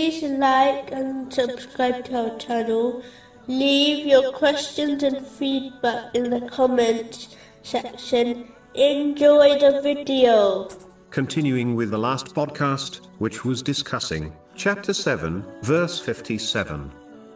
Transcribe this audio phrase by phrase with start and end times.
[0.00, 3.02] like and subscribe to our channel.
[3.48, 8.50] Leave your questions and feedback in the comments section.
[8.74, 10.70] Enjoy the video.
[11.10, 16.90] Continuing with the last podcast, which was discussing chapter 7, verse 57.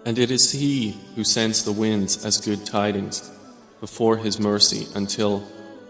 [0.06, 3.30] And it is He who sends the winds as good tidings
[3.80, 5.40] before His mercy until,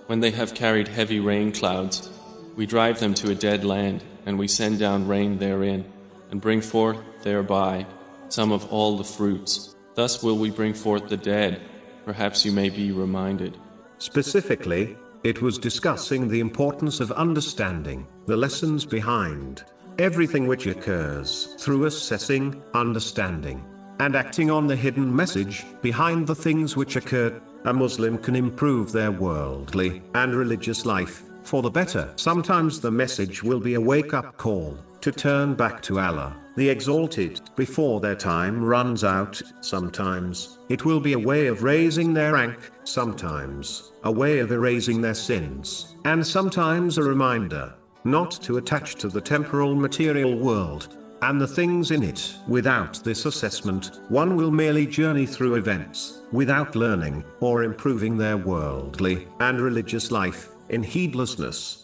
[0.06, 2.10] when they have carried heavy rain clouds,
[2.56, 5.84] we drive them to a dead land and we send down rain therein
[6.30, 7.86] and bring forth thereby
[8.28, 9.76] some of all the fruits.
[9.94, 11.60] Thus will we bring forth the dead.
[12.04, 13.56] Perhaps you may be reminded.
[13.98, 19.64] Specifically, it was discussing the importance of understanding the lessons behind
[19.98, 23.64] everything which occurs through assessing, understanding,
[24.00, 27.40] and acting on the hidden message behind the things which occur.
[27.64, 32.12] A Muslim can improve their worldly and religious life for the better.
[32.16, 36.66] Sometimes the message will be a wake up call to turn back to Allah, the
[36.66, 39.38] Exalted, before their time runs out.
[39.60, 45.02] Sometimes it will be a way of raising their rank, sometimes a way of erasing
[45.02, 47.74] their sins, and sometimes a reminder
[48.04, 52.34] not to attach to the temporal material world and the things in it.
[52.48, 59.28] Without this assessment, one will merely journey through events, without learning, or improving their worldly
[59.40, 61.83] and religious life, in heedlessness.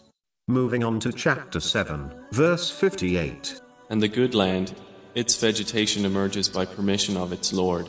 [0.51, 3.61] Moving on to chapter 7, verse 58.
[3.89, 4.75] And the good land,
[5.15, 7.89] its vegetation emerges by permission of its Lord.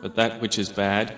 [0.00, 1.14] But that which is bad,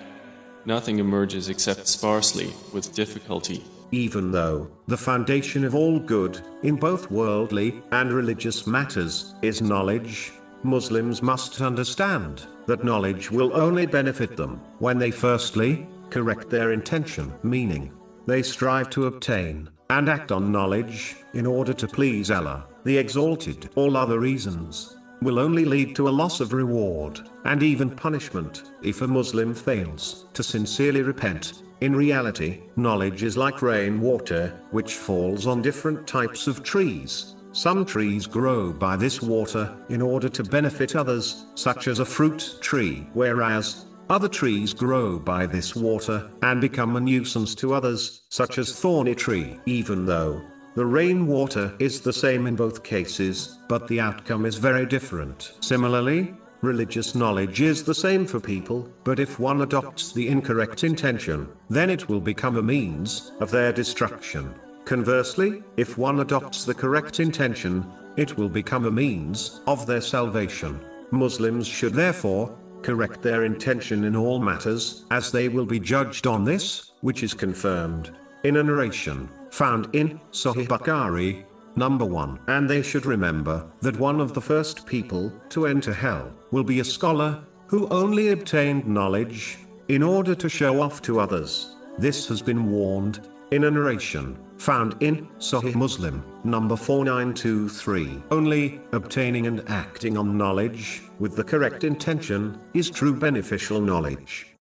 [0.65, 3.63] nothing emerges except sparsely, with difficulty.
[3.93, 10.33] Even though the foundation of all good, in both worldly and religious matters, is knowledge,
[10.63, 17.33] Muslims must understand that knowledge will only benefit them when they firstly correct their intention,
[17.43, 17.93] meaning
[18.25, 23.69] they strive to obtain and act on knowledge in order to please Allah, the Exalted.
[23.75, 29.01] All other reasons will only lead to a loss of reward and even punishment if
[29.01, 35.61] a Muslim fails to sincerely repent in reality, knowledge is like rainwater, which falls on
[35.61, 37.35] different types of trees.
[37.51, 42.57] Some trees grow by this water in order to benefit others, such as a fruit
[42.61, 48.57] tree, whereas other trees grow by this water and become a nuisance to others, such
[48.57, 49.59] as thorny tree.
[49.65, 50.41] Even though
[50.75, 55.53] the rainwater is the same in both cases, but the outcome is very different.
[55.61, 61.47] Similarly, Religious knowledge is the same for people, but if one adopts the incorrect intention,
[61.69, 64.51] then it will become a means of their destruction.
[64.83, 67.85] Conversely, if one adopts the correct intention,
[68.17, 70.79] it will become a means of their salvation.
[71.11, 76.43] Muslims should therefore correct their intention in all matters, as they will be judged on
[76.45, 81.43] this, which is confirmed in a narration found in Sahih Bukhari,
[81.75, 82.39] Number 1.
[82.47, 86.79] And they should remember that one of the first people to enter hell will be
[86.79, 89.57] a scholar who only obtained knowledge
[89.87, 91.75] in order to show off to others.
[91.97, 98.21] This has been warned in a narration found in Sahih Muslim, number 4923.
[98.29, 104.54] Only obtaining and acting on knowledge with the correct intention is true beneficial knowledge.